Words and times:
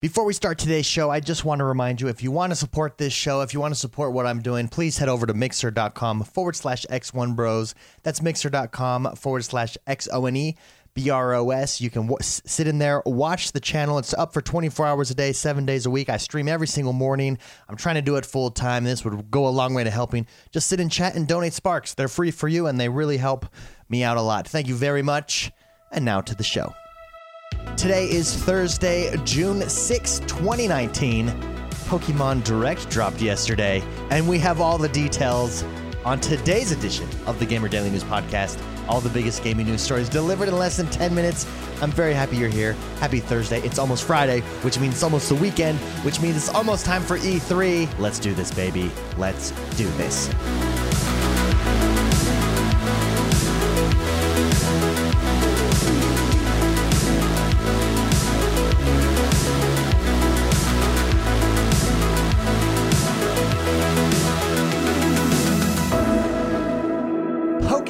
Before 0.00 0.24
we 0.24 0.32
start 0.32 0.56
today's 0.58 0.86
show, 0.86 1.10
I 1.10 1.20
just 1.20 1.44
want 1.44 1.58
to 1.58 1.66
remind 1.66 2.00
you 2.00 2.08
if 2.08 2.22
you 2.22 2.30
want 2.30 2.52
to 2.52 2.56
support 2.56 2.96
this 2.96 3.12
show, 3.12 3.42
if 3.42 3.52
you 3.52 3.60
want 3.60 3.74
to 3.74 3.78
support 3.78 4.14
what 4.14 4.26
I'm 4.26 4.40
doing, 4.40 4.66
please 4.66 4.96
head 4.96 5.10
over 5.10 5.26
to 5.26 5.34
mixer.com 5.34 6.22
forward 6.22 6.56
slash 6.56 6.86
X1 6.88 7.36
Bros. 7.36 7.74
That's 8.02 8.22
mixer.com 8.22 9.14
forward 9.16 9.44
slash 9.44 9.76
X 9.86 10.08
O 10.10 10.24
N 10.24 10.36
E 10.36 10.56
B 10.94 11.10
R 11.10 11.34
O 11.34 11.50
S. 11.50 11.82
You 11.82 11.90
can 11.90 12.06
w- 12.06 12.16
sit 12.22 12.66
in 12.66 12.78
there, 12.78 13.02
watch 13.04 13.52
the 13.52 13.60
channel. 13.60 13.98
It's 13.98 14.14
up 14.14 14.32
for 14.32 14.40
24 14.40 14.86
hours 14.86 15.10
a 15.10 15.14
day, 15.14 15.32
seven 15.32 15.66
days 15.66 15.84
a 15.84 15.90
week. 15.90 16.08
I 16.08 16.16
stream 16.16 16.48
every 16.48 16.66
single 16.66 16.94
morning. 16.94 17.36
I'm 17.68 17.76
trying 17.76 17.96
to 17.96 18.02
do 18.02 18.16
it 18.16 18.24
full 18.24 18.50
time. 18.50 18.84
This 18.84 19.04
would 19.04 19.30
go 19.30 19.46
a 19.46 19.50
long 19.50 19.74
way 19.74 19.84
to 19.84 19.90
helping. 19.90 20.26
Just 20.50 20.68
sit 20.68 20.80
and 20.80 20.90
chat 20.90 21.14
and 21.14 21.28
donate 21.28 21.52
sparks. 21.52 21.92
They're 21.92 22.08
free 22.08 22.30
for 22.30 22.48
you 22.48 22.68
and 22.68 22.80
they 22.80 22.88
really 22.88 23.18
help 23.18 23.44
me 23.90 24.02
out 24.02 24.16
a 24.16 24.22
lot. 24.22 24.48
Thank 24.48 24.66
you 24.66 24.76
very 24.76 25.02
much. 25.02 25.52
And 25.92 26.06
now 26.06 26.22
to 26.22 26.34
the 26.34 26.42
show. 26.42 26.72
Today 27.76 28.10
is 28.10 28.34
Thursday, 28.34 29.16
June 29.24 29.68
6, 29.68 30.18
2019. 30.20 31.28
Pokemon 31.86 32.44
Direct 32.44 32.88
dropped 32.90 33.20
yesterday, 33.20 33.82
and 34.10 34.28
we 34.28 34.38
have 34.38 34.60
all 34.60 34.78
the 34.78 34.88
details 34.88 35.64
on 36.04 36.20
today's 36.20 36.72
edition 36.72 37.08
of 37.26 37.38
the 37.38 37.46
Gamer 37.46 37.68
Daily 37.68 37.90
News 37.90 38.04
Podcast. 38.04 38.62
All 38.88 39.00
the 39.00 39.08
biggest 39.08 39.42
gaming 39.42 39.66
news 39.66 39.80
stories 39.80 40.08
delivered 40.08 40.48
in 40.48 40.56
less 40.56 40.76
than 40.76 40.86
10 40.88 41.14
minutes. 41.14 41.46
I'm 41.80 41.90
very 41.90 42.14
happy 42.14 42.36
you're 42.36 42.48
here. 42.48 42.74
Happy 42.98 43.20
Thursday. 43.20 43.60
It's 43.60 43.78
almost 43.78 44.04
Friday, 44.04 44.40
which 44.62 44.78
means 44.78 44.94
it's 44.94 45.02
almost 45.02 45.28
the 45.28 45.34
weekend, 45.34 45.78
which 46.04 46.20
means 46.20 46.36
it's 46.36 46.48
almost 46.48 46.84
time 46.84 47.02
for 47.02 47.18
E3. 47.18 47.98
Let's 47.98 48.18
do 48.18 48.34
this, 48.34 48.52
baby. 48.52 48.90
Let's 49.16 49.52
do 49.76 49.88
this. 49.92 50.28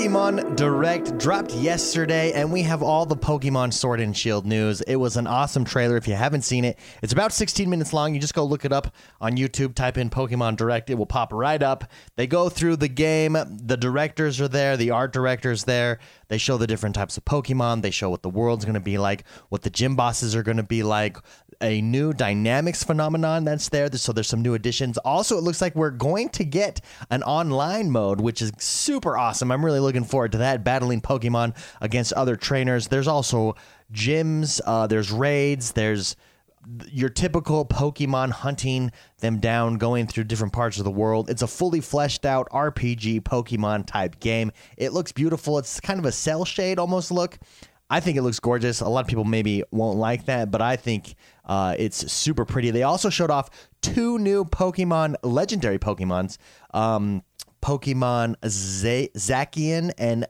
Pokemon 0.01 0.56
Direct 0.56 1.19
dropped 1.19 1.53
yesterday, 1.53 2.33
and 2.33 2.51
we 2.51 2.62
have 2.62 2.83
all 2.83 3.05
the 3.05 3.15
Pokemon 3.15 3.70
Sword 3.70 4.01
and 4.01 4.17
Shield 4.17 4.47
news. 4.47 4.81
It 4.81 4.97
was 4.97 5.19
an 5.19 5.27
awesome 5.27 5.62
trailer. 5.62 5.98
If 5.98 6.09
you 6.09 6.15
haven't 6.15 6.41
seen 6.41 6.65
it, 6.65 6.79
it's 7.03 7.12
about 7.12 7.34
16 7.34 7.69
minutes 7.69 7.93
long. 7.93 8.15
You 8.15 8.21
just 8.21 8.33
go 8.33 8.43
look 8.43 8.65
it 8.65 8.73
up 8.73 8.95
on 9.21 9.37
YouTube, 9.37 9.75
type 9.75 9.98
in 9.98 10.09
Pokemon 10.09 10.56
Direct, 10.56 10.89
it 10.89 10.95
will 10.95 11.05
pop 11.05 11.34
right 11.34 11.62
up. 11.62 11.84
They 12.17 12.27
go 12.27 12.48
through 12.48 12.77
the 12.77 12.89
game, 12.89 13.37
the 13.62 13.77
directors 13.77 14.41
are 14.41 14.48
there, 14.48 14.78
the 14.78 14.91
art 14.91 15.12
director's 15.12 15.65
there. 15.65 15.98
They 16.31 16.39
show 16.39 16.56
the 16.56 16.69
different 16.69 16.95
types 16.95 17.17
of 17.17 17.25
Pokemon, 17.25 17.83
they 17.83 17.91
show 17.91 18.09
what 18.09 18.23
the 18.23 18.31
world's 18.31 18.64
going 18.64 18.75
to 18.75 18.81
be 18.81 18.98
like, 18.98 19.25
what 19.48 19.62
the 19.62 19.69
gym 19.69 19.97
bosses 19.97 20.37
are 20.37 20.45
going 20.45 20.59
to 20.59 20.62
be 20.62 20.84
like, 20.84 21.19
a 21.61 21.81
new 21.81 22.12
Dynamax 22.12 22.84
phenomenon 22.84 23.45
that's 23.45 23.69
there. 23.69 23.91
So 23.92 24.12
there's 24.12 24.28
some 24.28 24.41
new 24.41 24.55
additions. 24.55 24.97
Also, 24.98 25.37
it 25.37 25.42
looks 25.42 25.61
like 25.61 25.75
we're 25.75 25.91
going 25.91 26.28
to 26.31 26.45
get 26.45 26.81
an 27.11 27.25
online 27.25 27.91
mode, 27.91 28.20
which 28.20 28.41
is 28.41 28.53
super 28.59 29.19
awesome. 29.19 29.50
I'm 29.50 29.64
really 29.64 29.81
looking 29.81 30.05
forward 30.05 30.33
to 30.33 30.39
that. 30.39 30.62
Battling 30.62 31.03
Pokemon 31.03 31.56
against 31.81 32.12
other 32.12 32.37
trainers. 32.37 32.89
There's 32.89 33.09
also 33.09 33.56
gyms. 33.92 34.61
Uh, 34.65 34.87
there's 34.87 35.11
raids. 35.11 35.72
There's 35.72 36.15
your 36.91 37.08
typical 37.08 37.64
Pokemon 37.64 38.30
hunting 38.30 38.92
them 39.19 39.39
down, 39.39 39.78
going 39.78 40.06
through 40.06 40.25
different 40.25 40.53
parts 40.53 40.78
of 40.78 40.84
the 40.84 40.91
world. 40.91 41.30
It's 41.30 41.42
a 41.42 41.47
fully 41.47 41.80
fleshed 41.80 42.27
out 42.27 42.48
RPG 42.50 43.22
Pokemon 43.22 43.86
type 43.86 44.20
game. 44.20 44.53
It 44.77 44.92
looks 44.92 45.12
beautiful. 45.12 45.58
It's 45.58 45.81
kind 45.81 45.98
of 45.98 46.05
a 46.05 46.12
cell 46.12 46.44
shade 46.44 46.78
almost 46.78 47.11
look. 47.11 47.38
I 47.92 47.98
think 47.98 48.16
it 48.16 48.22
looks 48.22 48.38
gorgeous. 48.38 48.81
A 48.81 48.88
lot 48.88 49.00
of 49.00 49.08
people 49.08 49.25
maybe 49.25 49.64
won't 49.72 49.98
like 49.98 50.27
that, 50.27 50.53
but 50.53 50.62
I 50.62 50.77
think 50.77 51.16
uh, 51.44 51.75
it's 51.77 52.11
super 52.12 52.44
pretty. 52.44 52.70
They 52.70 52.84
also 52.84 53.11
showed 53.11 53.31
off 53.31 53.50
two 53.83 54.19
new 54.19 54.44
Pokemon, 54.44 55.16
legendary 55.25 55.78
Pokemons, 55.78 56.38
um, 56.72 57.25
Pokemon 57.62 58.34
Z- 58.47 59.11
Zacian 59.16 59.92
and 59.98 60.26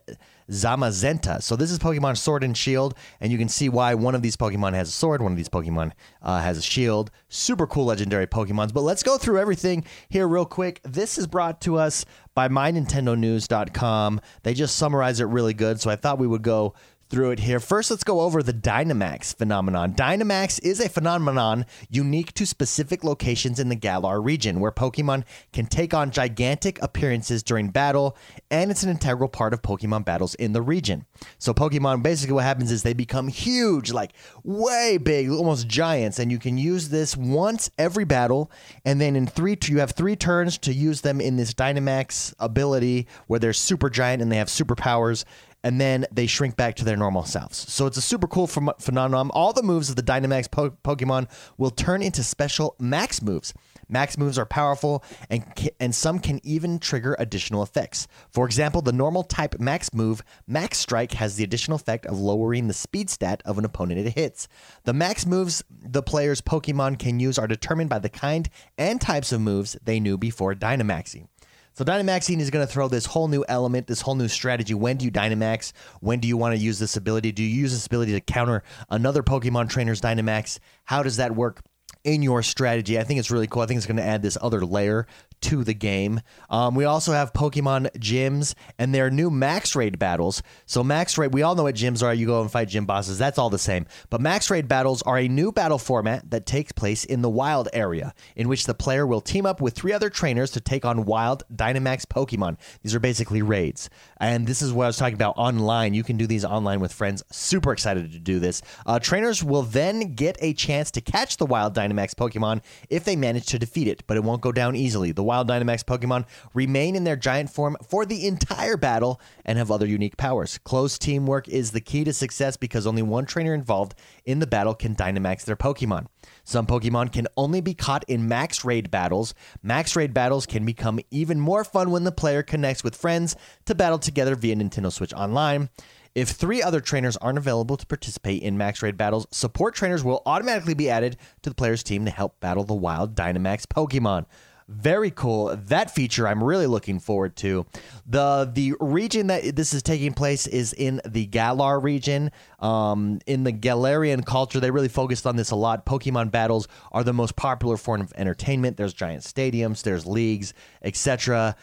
Zamazenta. 0.49 1.41
So 1.41 1.55
this 1.55 1.71
is 1.71 1.79
Pokemon 1.79 2.17
Sword 2.17 2.43
and 2.43 2.55
Shield, 2.55 2.93
and 3.21 3.31
you 3.31 3.37
can 3.37 3.47
see 3.47 3.69
why 3.69 3.95
one 3.95 4.15
of 4.15 4.21
these 4.21 4.35
Pokemon 4.35 4.73
has 4.73 4.89
a 4.89 4.91
sword, 4.91 5.21
one 5.21 5.31
of 5.31 5.37
these 5.37 5.49
Pokemon 5.49 5.93
uh, 6.21 6.41
has 6.41 6.57
a 6.57 6.61
shield. 6.61 7.09
Super 7.29 7.65
cool 7.65 7.85
legendary 7.85 8.27
Pokemons. 8.27 8.73
But 8.73 8.81
let's 8.81 9.03
go 9.03 9.17
through 9.17 9.39
everything 9.39 9.85
here 10.09 10.27
real 10.27 10.45
quick. 10.45 10.81
This 10.83 11.17
is 11.17 11.25
brought 11.25 11.61
to 11.61 11.77
us 11.77 12.05
by 12.35 12.49
MyNintendoNews.com. 12.49 14.21
They 14.43 14.53
just 14.53 14.75
summarize 14.75 15.19
it 15.21 15.25
really 15.25 15.53
good, 15.53 15.79
so 15.79 15.89
I 15.89 15.95
thought 15.95 16.19
we 16.19 16.27
would 16.27 16.43
go 16.43 16.73
through 17.11 17.31
it 17.31 17.39
here. 17.39 17.59
First, 17.59 17.91
let's 17.91 18.05
go 18.05 18.21
over 18.21 18.41
the 18.41 18.53
Dynamax 18.53 19.35
phenomenon. 19.35 19.93
Dynamax 19.93 20.63
is 20.63 20.79
a 20.79 20.87
phenomenon 20.87 21.65
unique 21.89 22.33
to 22.35 22.45
specific 22.45 23.03
locations 23.03 23.59
in 23.59 23.67
the 23.67 23.75
Galar 23.75 24.21
region 24.21 24.61
where 24.61 24.71
Pokemon 24.71 25.25
can 25.51 25.65
take 25.65 25.93
on 25.93 26.11
gigantic 26.11 26.81
appearances 26.81 27.43
during 27.43 27.69
battle, 27.69 28.15
and 28.49 28.71
it's 28.71 28.83
an 28.83 28.89
integral 28.89 29.27
part 29.27 29.53
of 29.53 29.61
Pokemon 29.61 30.05
battles 30.05 30.35
in 30.35 30.53
the 30.53 30.61
region. 30.61 31.05
So, 31.37 31.53
Pokemon 31.53 32.01
basically 32.01 32.33
what 32.33 32.45
happens 32.45 32.71
is 32.71 32.81
they 32.81 32.93
become 32.93 33.27
huge, 33.27 33.91
like 33.91 34.13
way 34.45 34.97
big, 34.97 35.29
almost 35.29 35.67
giants, 35.67 36.17
and 36.17 36.31
you 36.31 36.39
can 36.39 36.57
use 36.57 36.89
this 36.89 37.17
once 37.17 37.69
every 37.77 38.05
battle, 38.05 38.49
and 38.85 39.01
then 39.01 39.17
in 39.17 39.27
three, 39.27 39.57
you 39.65 39.79
have 39.79 39.91
three 39.91 40.15
turns 40.15 40.57
to 40.59 40.73
use 40.73 41.01
them 41.01 41.19
in 41.19 41.35
this 41.35 41.53
Dynamax 41.53 42.33
ability 42.39 43.07
where 43.27 43.39
they're 43.39 43.51
super 43.51 43.89
giant 43.89 44.21
and 44.21 44.31
they 44.31 44.37
have 44.37 44.47
superpowers 44.47 45.25
and 45.63 45.79
then 45.79 46.05
they 46.11 46.27
shrink 46.27 46.55
back 46.55 46.75
to 46.75 46.85
their 46.85 46.97
normal 46.97 47.23
selves. 47.23 47.57
So 47.71 47.85
it's 47.85 47.97
a 47.97 48.01
super 48.01 48.27
cool 48.27 48.47
ph- 48.47 48.69
phenomenon. 48.79 49.29
All 49.31 49.53
the 49.53 49.63
moves 49.63 49.89
of 49.89 49.95
the 49.95 50.03
Dynamax 50.03 50.49
po- 50.49 50.71
Pokemon 50.83 51.29
will 51.57 51.69
turn 51.69 52.01
into 52.01 52.23
special 52.23 52.75
max 52.79 53.21
moves. 53.21 53.53
Max 53.87 54.17
moves 54.17 54.39
are 54.39 54.45
powerful, 54.45 55.03
and 55.29 55.43
ca- 55.55 55.75
and 55.79 55.93
some 55.93 56.19
can 56.19 56.39
even 56.43 56.79
trigger 56.79 57.15
additional 57.19 57.61
effects. 57.61 58.07
For 58.29 58.45
example, 58.45 58.81
the 58.81 58.93
normal 58.93 59.23
type 59.23 59.59
max 59.59 59.93
move, 59.93 60.23
Max 60.47 60.77
Strike, 60.77 61.11
has 61.13 61.35
the 61.35 61.43
additional 61.43 61.75
effect 61.75 62.05
of 62.05 62.17
lowering 62.17 62.67
the 62.67 62.73
speed 62.73 63.09
stat 63.09 63.43
of 63.45 63.57
an 63.57 63.65
opponent 63.65 63.99
it 63.99 64.13
hits. 64.13 64.47
The 64.85 64.93
max 64.93 65.25
moves 65.25 65.63
the 65.69 66.01
player's 66.01 66.41
Pokemon 66.41 66.99
can 66.99 67.19
use 67.19 67.37
are 67.37 67.47
determined 67.47 67.89
by 67.89 67.99
the 67.99 68.09
kind 68.09 68.49
and 68.77 69.01
types 69.01 69.31
of 69.33 69.41
moves 69.41 69.77
they 69.83 69.99
knew 69.99 70.17
before 70.17 70.55
Dynamaxing. 70.55 71.27
So 71.73 71.85
Dynamaxing 71.85 72.39
is 72.41 72.49
going 72.49 72.67
to 72.67 72.71
throw 72.71 72.89
this 72.89 73.05
whole 73.05 73.29
new 73.29 73.45
element, 73.47 73.87
this 73.87 74.01
whole 74.01 74.15
new 74.15 74.27
strategy. 74.27 74.73
When 74.73 74.97
do 74.97 75.05
you 75.05 75.11
Dynamax? 75.11 75.71
When 76.01 76.19
do 76.19 76.27
you 76.27 76.35
want 76.35 76.53
to 76.53 76.61
use 76.61 76.79
this 76.79 76.97
ability? 76.97 77.31
Do 77.31 77.43
you 77.43 77.49
use 77.49 77.71
this 77.71 77.85
ability 77.85 78.11
to 78.11 78.19
counter 78.19 78.63
another 78.89 79.23
Pokemon 79.23 79.69
trainer's 79.69 80.01
Dynamax? 80.01 80.59
How 80.83 81.01
does 81.01 81.15
that 81.15 81.33
work? 81.33 81.61
In 82.03 82.21
your 82.23 82.41
strategy. 82.43 82.99
I 82.99 83.03
think 83.03 83.19
it's 83.19 83.31
really 83.31 83.47
cool. 83.47 83.61
I 83.61 83.65
think 83.65 83.77
it's 83.77 83.85
going 83.85 83.97
to 83.97 84.03
add 84.03 84.21
this 84.21 84.37
other 84.41 84.65
layer 84.65 85.07
to 85.41 85.63
the 85.63 85.73
game. 85.73 86.21
Um, 86.49 86.75
we 86.75 86.85
also 86.85 87.13
have 87.13 87.33
Pokemon 87.33 87.91
gyms 87.97 88.53
and 88.77 88.93
their 88.93 89.09
new 89.09 89.29
max 89.31 89.75
raid 89.75 89.97
battles. 89.97 90.43
So 90.65 90.83
max 90.83 91.17
raid, 91.17 91.33
we 91.33 91.41
all 91.41 91.55
know 91.55 91.63
what 91.63 91.75
gyms 91.75 92.03
are. 92.03 92.13
You 92.13 92.27
go 92.27 92.41
and 92.41 92.51
fight 92.51 92.69
gym 92.69 92.85
bosses. 92.85 93.17
That's 93.17 93.39
all 93.39 93.49
the 93.49 93.57
same. 93.57 93.87
But 94.09 94.21
max 94.21 94.49
raid 94.51 94.67
battles 94.67 95.01
are 95.01 95.17
a 95.17 95.27
new 95.27 95.51
battle 95.51 95.79
format 95.79 96.29
that 96.29 96.45
takes 96.45 96.71
place 96.71 97.05
in 97.05 97.21
the 97.21 97.29
wild 97.29 97.69
area, 97.73 98.13
in 98.35 98.47
which 98.49 98.65
the 98.65 98.75
player 98.75 99.05
will 99.07 99.21
team 99.21 99.45
up 99.45 99.61
with 99.61 99.73
three 99.73 99.93
other 99.93 100.09
trainers 100.09 100.51
to 100.51 100.61
take 100.61 100.85
on 100.85 101.05
wild 101.05 101.43
Dynamax 101.53 102.05
Pokemon. 102.05 102.57
These 102.83 102.93
are 102.93 102.99
basically 102.99 103.41
raids, 103.41 103.89
and 104.19 104.45
this 104.45 104.61
is 104.61 104.71
what 104.71 104.83
I 104.83 104.87
was 104.87 104.97
talking 104.97 105.15
about 105.15 105.37
online. 105.37 105.95
You 105.95 106.03
can 106.03 106.17
do 106.17 106.27
these 106.27 106.45
online 106.45 106.79
with 106.79 106.93
friends. 106.93 107.23
Super 107.31 107.71
excited 107.71 108.11
to 108.11 108.19
do 108.19 108.39
this. 108.39 108.61
Uh, 108.85 108.99
trainers 108.99 109.43
will 109.43 109.63
then 109.63 110.13
get 110.13 110.37
a 110.39 110.53
chance 110.53 110.91
to 110.91 111.01
catch 111.01 111.37
the 111.37 111.45
wild 111.47 111.73
Dynamax 111.81 112.13
Pokemon 112.13 112.61
if 112.89 113.03
they 113.03 113.15
manage 113.15 113.47
to 113.47 113.59
defeat 113.59 113.87
it, 113.87 114.03
but 114.07 114.17
it 114.17 114.23
won't 114.23 114.41
go 114.41 114.51
down 114.51 114.75
easily. 114.75 115.11
The 115.11 115.23
wild 115.23 115.47
Dynamax 115.49 115.83
Pokemon 115.83 116.25
remain 116.53 116.95
in 116.95 117.03
their 117.03 117.15
giant 117.15 117.49
form 117.49 117.77
for 117.87 118.05
the 118.05 118.27
entire 118.27 118.77
battle 118.77 119.19
and 119.45 119.57
have 119.57 119.71
other 119.71 119.85
unique 119.85 120.17
powers. 120.17 120.57
Close 120.59 120.97
teamwork 120.97 121.47
is 121.47 121.71
the 121.71 121.81
key 121.81 122.03
to 122.03 122.13
success 122.13 122.57
because 122.57 122.85
only 122.85 123.01
one 123.01 123.25
trainer 123.25 123.53
involved 123.53 123.95
in 124.25 124.39
the 124.39 124.47
battle 124.47 124.75
can 124.75 124.95
Dynamax 124.95 125.45
their 125.45 125.55
Pokemon. 125.55 126.07
Some 126.43 126.67
Pokemon 126.67 127.11
can 127.11 127.27
only 127.37 127.61
be 127.61 127.73
caught 127.73 128.03
in 128.07 128.27
max 128.27 128.63
raid 128.63 128.91
battles. 128.91 129.33
Max 129.63 129.95
raid 129.95 130.13
battles 130.13 130.45
can 130.45 130.65
become 130.65 130.99
even 131.09 131.39
more 131.39 131.63
fun 131.63 131.91
when 131.91 132.03
the 132.03 132.11
player 132.11 132.43
connects 132.43 132.83
with 132.83 132.95
friends 132.95 133.35
to 133.65 133.75
battle 133.75 133.99
together 133.99 134.35
via 134.35 134.55
Nintendo 134.55 134.91
Switch 134.91 135.13
Online. 135.13 135.69
If 136.13 136.29
three 136.29 136.61
other 136.61 136.81
trainers 136.81 137.15
aren't 137.17 137.37
available 137.37 137.77
to 137.77 137.85
participate 137.85 138.43
in 138.43 138.57
max 138.57 138.81
raid 138.81 138.97
battles, 138.97 139.27
support 139.31 139.75
trainers 139.75 140.03
will 140.03 140.21
automatically 140.25 140.73
be 140.73 140.89
added 140.89 141.17
to 141.41 141.49
the 141.49 141.55
player's 141.55 141.83
team 141.83 142.03
to 142.05 142.11
help 142.11 142.39
battle 142.41 142.65
the 142.65 142.73
wild 142.73 143.15
Dynamax 143.15 143.65
Pokemon. 143.65 144.25
Very 144.67 145.11
cool. 145.11 145.55
That 145.55 145.91
feature 145.93 146.27
I'm 146.27 146.41
really 146.41 146.67
looking 146.67 146.99
forward 146.99 147.35
to. 147.37 147.65
The 148.05 148.49
the 148.53 148.73
region 148.79 149.27
that 149.27 149.55
this 149.55 149.73
is 149.73 149.83
taking 149.83 150.13
place 150.13 150.47
is 150.47 150.71
in 150.71 151.01
the 151.05 151.25
Galar 151.25 151.77
region. 151.79 152.31
Um, 152.59 153.19
in 153.25 153.43
the 153.43 153.51
Galarian 153.51 154.25
culture, 154.25 154.61
they 154.61 154.71
really 154.71 154.87
focused 154.87 155.27
on 155.27 155.35
this 155.35 155.51
a 155.51 155.57
lot. 155.57 155.85
Pokemon 155.85 156.31
battles 156.31 156.69
are 156.93 157.03
the 157.03 157.11
most 157.11 157.35
popular 157.35 157.75
form 157.75 157.99
of 157.99 158.13
entertainment. 158.15 158.77
There's 158.77 158.93
giant 158.93 159.23
stadiums, 159.23 159.83
there's 159.83 160.05
leagues, 160.05 160.53
etc. 160.83 161.57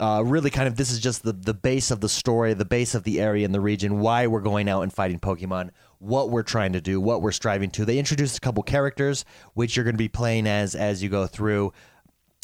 Uh, 0.00 0.22
really, 0.24 0.50
kind 0.50 0.66
of, 0.66 0.76
this 0.76 0.90
is 0.90 0.98
just 0.98 1.22
the, 1.22 1.32
the 1.32 1.54
base 1.54 1.90
of 1.90 2.00
the 2.00 2.08
story, 2.08 2.54
the 2.54 2.64
base 2.64 2.94
of 2.94 3.04
the 3.04 3.20
area 3.20 3.44
and 3.44 3.54
the 3.54 3.60
region, 3.60 4.00
why 4.00 4.26
we're 4.26 4.40
going 4.40 4.68
out 4.68 4.82
and 4.82 4.92
fighting 4.92 5.20
Pokemon 5.20 5.70
what 5.98 6.30
we're 6.30 6.42
trying 6.42 6.72
to 6.72 6.80
do, 6.80 7.00
what 7.00 7.22
we're 7.22 7.30
striving 7.30 7.70
to. 7.70 7.84
They 7.84 7.98
introduced 7.98 8.36
a 8.36 8.40
couple 8.40 8.64
characters 8.64 9.24
which 9.54 9.76
you're 9.76 9.84
going 9.84 9.94
to 9.94 9.98
be 9.98 10.08
playing 10.08 10.48
as 10.48 10.74
as 10.74 11.00
you 11.00 11.08
go 11.08 11.28
through 11.28 11.72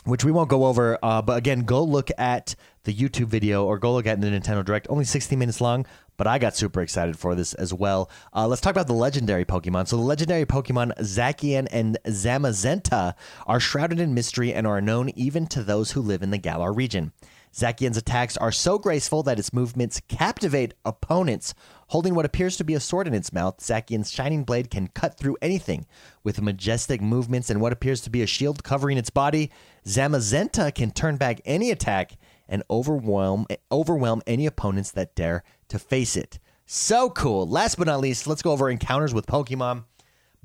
which 0.05 0.25
we 0.25 0.33
won't 0.33 0.49
go 0.49 0.65
over. 0.65 0.99
Uh, 1.03 1.21
but 1.21 1.37
again, 1.37 1.61
go 1.61 1.83
look 1.83 2.11
at 2.17 2.55
the 2.85 2.95
YouTube 2.95 3.27
video 3.27 3.67
or 3.67 3.79
go 3.79 3.93
look 3.93 4.07
at 4.07 4.21
the 4.21 4.29
Nintendo 4.29 4.65
Direct. 4.65 4.87
Only 4.89 5.05
16 5.05 5.39
minutes 5.39 5.61
long, 5.61 5.85
but 6.17 6.27
I 6.27 6.39
got 6.39 6.57
super 6.57 6.81
excited 6.81 7.19
for 7.19 7.35
this 7.35 7.53
as 7.55 7.75
well. 7.75 8.11
Uh, 8.35 8.49
let's 8.49 8.63
talk 8.63 8.71
about 8.71 8.87
the 8.87 8.95
legendary 8.95 9.45
Pokemon. 9.45 9.87
So 9.87 9.97
the 9.97 10.03
legendary 10.03 10.47
Pokemon 10.47 10.97
Zacian 11.01 11.69
and 11.71 11.99
Zamazenta 12.07 13.15
are 13.47 13.61
shrouded 13.61 14.01
in 14.01 14.15
mystery 14.15 14.55
and 14.55 14.67
are 14.67 14.81
known 14.81 15.11
even 15.11 15.47
to 15.49 15.63
those 15.63 15.93
who 15.93 16.01
live 16.01 16.23
in 16.23 16.31
the 16.31 16.39
Galar 16.39 16.73
region. 16.73 17.13
Zacian's 17.59 17.97
attacks 17.97 18.37
are 18.37 18.53
so 18.53 18.79
graceful 18.79 19.25
that 19.25 19.41
its 19.41 19.53
movements 19.53 20.01
captivate 20.07 20.75
opponents. 20.85 21.55
Holding 21.89 22.15
what 22.15 22.25
appears 22.25 22.57
to 22.57 22.65
be 22.65 22.75
a 22.75 22.81
sword 22.81 23.09
in 23.09 23.15
its 23.15 23.33
mouth, 23.33 23.61
Zacian's 23.61 24.13
shining 24.13 24.45
blade 24.45 24.71
can 24.71 24.87
cut 24.87 25.19
through 25.19 25.37
anything. 25.43 25.85
With 26.23 26.41
majestic 26.41 27.03
movements 27.03 27.51
and 27.51 27.61
what 27.61 27.73
appears 27.73 28.01
to 28.03 28.11
be 28.11 28.23
a 28.23 28.29
shield 28.29 28.63
covering 28.63 28.97
its 28.97 29.11
body, 29.11 29.51
Zamazenta 29.85 30.73
can 30.73 30.93
turn 30.93 31.17
back 31.17 31.41
any 31.45 31.73
attack 31.73 32.13
and 32.49 32.63
overwhelm 32.71 33.47
overwhelm 33.73 34.23
any 34.25 34.47
opponents 34.47 34.93
that 34.93 35.17
dare 35.17 35.43
to 35.67 35.81
face 35.81 36.17
it. 36.17 36.39
So 36.65 37.11
cool. 37.11 37.45
Last 37.45 37.77
but 37.77 37.89
not 37.89 37.99
least, 37.99 38.29
let's 38.29 38.43
go 38.43 38.53
over 38.53 38.71
encounters 38.71 39.13
with 39.13 39.27
Pokemon. 39.27 39.83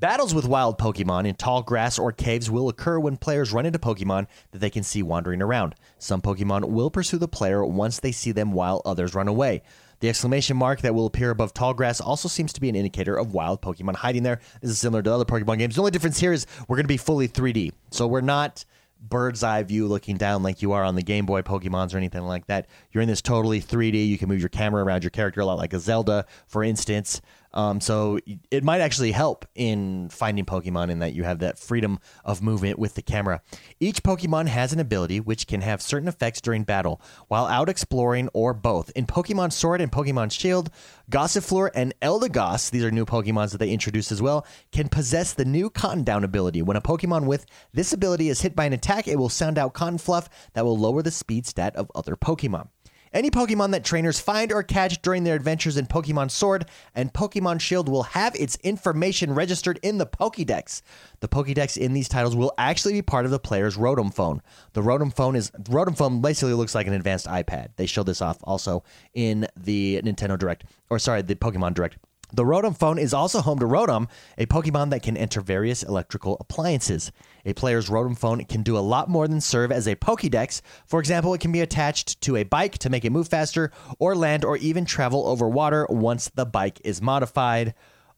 Battles 0.00 0.34
with 0.34 0.48
wild 0.48 0.76
Pokemon 0.76 1.24
in 1.24 1.36
tall 1.36 1.62
grass 1.62 2.00
or 2.00 2.10
caves 2.10 2.50
will 2.50 2.68
occur 2.68 2.98
when 2.98 3.16
players 3.16 3.52
run 3.52 3.64
into 3.64 3.78
Pokemon 3.78 4.26
that 4.50 4.58
they 4.58 4.68
can 4.68 4.82
see 4.82 5.04
wandering 5.04 5.40
around. 5.40 5.76
Some 5.98 6.20
Pokemon 6.20 6.64
will 6.70 6.90
pursue 6.90 7.16
the 7.16 7.28
player 7.28 7.64
once 7.64 8.00
they 8.00 8.10
see 8.10 8.32
them 8.32 8.50
while 8.50 8.82
others 8.84 9.14
run 9.14 9.28
away. 9.28 9.62
The 10.00 10.08
exclamation 10.08 10.56
mark 10.56 10.80
that 10.80 10.96
will 10.96 11.06
appear 11.06 11.30
above 11.30 11.54
tall 11.54 11.74
grass 11.74 12.00
also 12.00 12.28
seems 12.28 12.52
to 12.54 12.60
be 12.60 12.68
an 12.68 12.74
indicator 12.74 13.16
of 13.16 13.32
wild 13.32 13.62
Pokemon 13.62 13.94
hiding 13.94 14.24
there. 14.24 14.40
This 14.60 14.72
is 14.72 14.80
similar 14.80 15.00
to 15.00 15.14
other 15.14 15.24
Pokemon 15.24 15.58
games. 15.58 15.76
The 15.76 15.80
only 15.80 15.92
difference 15.92 16.18
here 16.18 16.32
is 16.32 16.44
we're 16.66 16.76
going 16.76 16.84
to 16.84 16.88
be 16.88 16.96
fully 16.96 17.28
3D. 17.28 17.70
So 17.92 18.08
we're 18.08 18.20
not 18.20 18.64
bird's 19.08 19.42
eye 19.42 19.62
view 19.62 19.86
looking 19.86 20.16
down 20.16 20.42
like 20.42 20.62
you 20.62 20.72
are 20.72 20.82
on 20.82 20.94
the 20.94 21.02
Game 21.02 21.26
Boy 21.26 21.42
Pokemons 21.42 21.94
or 21.94 21.98
anything 21.98 22.22
like 22.22 22.46
that. 22.46 22.66
You're 22.90 23.02
in 23.02 23.08
this 23.08 23.22
totally 23.22 23.60
3D. 23.60 24.08
You 24.08 24.18
can 24.18 24.28
move 24.28 24.40
your 24.40 24.48
camera 24.48 24.82
around 24.82 25.04
your 25.04 25.10
character 25.10 25.40
a 25.40 25.46
lot 25.46 25.58
like 25.58 25.72
a 25.72 25.78
Zelda, 25.78 26.26
for 26.46 26.64
instance. 26.64 27.20
Um, 27.54 27.80
so 27.80 28.18
it 28.50 28.64
might 28.64 28.80
actually 28.80 29.12
help 29.12 29.46
in 29.54 30.08
finding 30.10 30.44
Pokemon 30.44 30.90
in 30.90 30.98
that 30.98 31.14
you 31.14 31.22
have 31.22 31.38
that 31.38 31.58
freedom 31.58 32.00
of 32.24 32.42
movement 32.42 32.78
with 32.78 32.94
the 32.96 33.02
camera. 33.02 33.40
Each 33.80 34.02
Pokemon 34.02 34.48
has 34.48 34.72
an 34.72 34.80
ability 34.80 35.20
which 35.20 35.46
can 35.46 35.60
have 35.60 35.80
certain 35.80 36.08
effects 36.08 36.40
during 36.40 36.64
battle 36.64 37.00
while 37.28 37.46
out 37.46 37.68
exploring 37.68 38.28
or 38.34 38.52
both. 38.52 38.90
In 38.96 39.06
Pokemon 39.06 39.52
Sword 39.52 39.80
and 39.80 39.90
Pokemon 39.90 40.32
Shield, 40.32 40.68
Gossifleur 41.10 41.70
and 41.74 41.94
Eldegoss, 42.02 42.70
these 42.70 42.82
are 42.82 42.90
new 42.90 43.06
Pokemons 43.06 43.52
that 43.52 43.58
they 43.58 43.70
introduced 43.70 44.10
as 44.10 44.20
well, 44.20 44.44
can 44.72 44.88
possess 44.88 45.32
the 45.32 45.44
new 45.44 45.70
Cotton 45.70 46.02
Down 46.02 46.24
ability. 46.24 46.60
When 46.60 46.76
a 46.76 46.82
Pokemon 46.82 47.26
with 47.26 47.46
this 47.72 47.92
ability 47.92 48.28
is 48.28 48.40
hit 48.40 48.56
by 48.56 48.64
an 48.64 48.72
attack, 48.72 49.06
it 49.06 49.16
will 49.16 49.28
sound 49.28 49.58
out 49.58 49.74
Cotton 49.74 49.98
Fluff 49.98 50.28
that 50.54 50.64
will 50.64 50.76
lower 50.76 51.02
the 51.02 51.12
speed 51.12 51.46
stat 51.46 51.76
of 51.76 51.90
other 51.94 52.16
Pokemon. 52.16 52.68
Any 53.14 53.30
Pokemon 53.30 53.70
that 53.70 53.84
trainers 53.84 54.18
find 54.18 54.50
or 54.50 54.64
catch 54.64 55.00
during 55.00 55.22
their 55.22 55.36
adventures 55.36 55.76
in 55.76 55.86
Pokemon 55.86 56.32
Sword 56.32 56.66
and 56.96 57.12
Pokemon 57.12 57.60
Shield 57.60 57.88
will 57.88 58.02
have 58.02 58.34
its 58.34 58.56
information 58.56 59.32
registered 59.32 59.78
in 59.84 59.98
the 59.98 60.06
Pokédex. 60.06 60.82
The 61.20 61.28
Pokédex 61.28 61.76
in 61.76 61.92
these 61.92 62.08
titles 62.08 62.34
will 62.34 62.52
actually 62.58 62.94
be 62.94 63.02
part 63.02 63.24
of 63.24 63.30
the 63.30 63.38
player's 63.38 63.76
Rotom 63.76 64.12
phone. 64.12 64.42
The 64.72 64.82
Rotom 64.82 65.14
phone 65.14 65.36
is 65.36 65.52
Rotom 65.52 65.96
phone 65.96 66.22
basically 66.22 66.54
looks 66.54 66.74
like 66.74 66.88
an 66.88 66.92
advanced 66.92 67.26
iPad. 67.26 67.68
They 67.76 67.86
showed 67.86 68.06
this 68.06 68.20
off 68.20 68.38
also 68.42 68.82
in 69.14 69.46
the 69.56 70.02
Nintendo 70.02 70.36
Direct, 70.36 70.64
or 70.90 70.98
sorry, 70.98 71.22
the 71.22 71.36
Pokemon 71.36 71.74
Direct. 71.74 71.96
The 72.34 72.42
Rotom 72.42 72.76
phone 72.76 72.98
is 72.98 73.14
also 73.14 73.40
home 73.40 73.60
to 73.60 73.64
Rotom, 73.64 74.08
a 74.36 74.46
Pokemon 74.46 74.90
that 74.90 75.04
can 75.04 75.16
enter 75.16 75.40
various 75.40 75.84
electrical 75.84 76.36
appliances. 76.40 77.12
A 77.46 77.52
player's 77.52 77.88
Rotom 77.88 78.18
phone 78.18 78.44
can 78.46 78.64
do 78.64 78.76
a 78.76 78.80
lot 78.80 79.08
more 79.08 79.28
than 79.28 79.40
serve 79.40 79.70
as 79.70 79.86
a 79.86 79.94
Pokédex. 79.94 80.60
For 80.84 80.98
example, 80.98 81.32
it 81.34 81.40
can 81.40 81.52
be 81.52 81.60
attached 81.60 82.20
to 82.22 82.34
a 82.34 82.42
bike 82.42 82.76
to 82.78 82.90
make 82.90 83.04
it 83.04 83.12
move 83.12 83.28
faster, 83.28 83.70
or 84.00 84.16
land, 84.16 84.44
or 84.44 84.56
even 84.56 84.84
travel 84.84 85.28
over 85.28 85.48
water 85.48 85.86
once 85.88 86.28
the 86.34 86.44
bike 86.44 86.80
is 86.82 87.00
modified. 87.00 87.72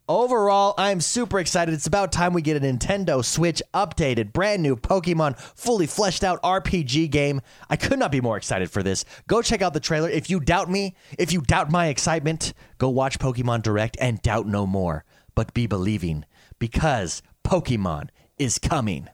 Overall, 0.08 0.74
I'm 0.78 1.00
super 1.00 1.40
excited. 1.40 1.74
It's 1.74 1.88
about 1.88 2.12
time 2.12 2.32
we 2.32 2.40
get 2.40 2.56
a 2.56 2.60
Nintendo 2.60 3.24
Switch 3.24 3.60
updated, 3.74 4.32
brand 4.32 4.62
new 4.62 4.76
Pokemon, 4.76 5.36
fully 5.36 5.88
fleshed 5.88 6.22
out 6.22 6.40
RPG 6.42 7.10
game. 7.10 7.40
I 7.68 7.74
could 7.74 7.98
not 7.98 8.12
be 8.12 8.20
more 8.20 8.36
excited 8.36 8.70
for 8.70 8.84
this. 8.84 9.04
Go 9.26 9.42
check 9.42 9.62
out 9.62 9.74
the 9.74 9.80
trailer. 9.80 10.08
If 10.08 10.30
you 10.30 10.38
doubt 10.38 10.70
me, 10.70 10.94
if 11.18 11.32
you 11.32 11.40
doubt 11.40 11.72
my 11.72 11.88
excitement, 11.88 12.54
go 12.78 12.88
watch 12.88 13.18
Pokemon 13.18 13.62
Direct 13.62 13.96
and 14.00 14.22
doubt 14.22 14.46
no 14.46 14.64
more. 14.64 15.04
But 15.34 15.54
be 15.54 15.66
believing, 15.66 16.24
because 16.60 17.20
Pokemon 17.44 18.10
is 18.38 18.60
coming. 18.60 19.08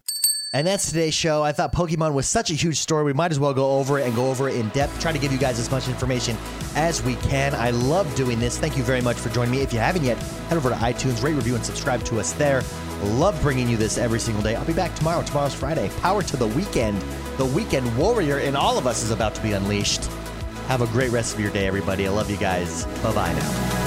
And 0.54 0.66
that's 0.66 0.86
today's 0.86 1.14
show. 1.14 1.42
I 1.42 1.52
thought 1.52 1.72
Pokemon 1.72 2.12
was 2.12 2.28
such 2.28 2.50
a 2.50 2.54
huge 2.54 2.78
story. 2.78 3.04
We 3.04 3.14
might 3.14 3.30
as 3.30 3.40
well 3.40 3.54
go 3.54 3.78
over 3.78 3.98
it 3.98 4.06
and 4.06 4.14
go 4.14 4.28
over 4.28 4.50
it 4.50 4.56
in 4.56 4.68
depth, 4.70 5.00
try 5.00 5.10
to 5.10 5.18
give 5.18 5.32
you 5.32 5.38
guys 5.38 5.58
as 5.58 5.70
much 5.70 5.88
information 5.88 6.36
as 6.74 7.02
we 7.02 7.14
can. 7.16 7.54
I 7.54 7.70
love 7.70 8.14
doing 8.14 8.38
this. 8.38 8.58
Thank 8.58 8.76
you 8.76 8.82
very 8.82 9.00
much 9.00 9.16
for 9.16 9.30
joining 9.30 9.52
me. 9.52 9.62
If 9.62 9.72
you 9.72 9.78
haven't 9.78 10.04
yet, 10.04 10.18
head 10.18 10.58
over 10.58 10.68
to 10.68 10.76
iTunes, 10.76 11.22
rate, 11.22 11.32
review, 11.32 11.54
and 11.54 11.64
subscribe 11.64 12.04
to 12.04 12.20
us 12.20 12.32
there. 12.32 12.62
Love 13.02 13.40
bringing 13.40 13.66
you 13.66 13.78
this 13.78 13.96
every 13.96 14.20
single 14.20 14.42
day. 14.42 14.54
I'll 14.54 14.66
be 14.66 14.74
back 14.74 14.94
tomorrow. 14.94 15.22
Tomorrow's 15.22 15.54
Friday. 15.54 15.90
Power 16.00 16.22
to 16.22 16.36
the 16.36 16.48
weekend. 16.48 17.00
The 17.38 17.46
weekend 17.46 17.96
warrior 17.96 18.38
in 18.38 18.54
all 18.54 18.76
of 18.76 18.86
us 18.86 19.02
is 19.02 19.10
about 19.10 19.34
to 19.36 19.42
be 19.42 19.52
unleashed. 19.52 20.04
Have 20.68 20.82
a 20.82 20.86
great 20.88 21.10
rest 21.10 21.32
of 21.34 21.40
your 21.40 21.50
day, 21.50 21.66
everybody. 21.66 22.06
I 22.06 22.10
love 22.10 22.30
you 22.30 22.36
guys. 22.36 22.84
Bye 23.02 23.14
bye 23.14 23.32
now. 23.32 23.81